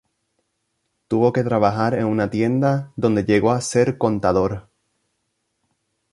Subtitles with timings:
[1.07, 4.67] Tuvo que trabajar en una tienda, donde llegó a ser contador.